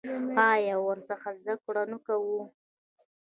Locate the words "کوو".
2.05-2.39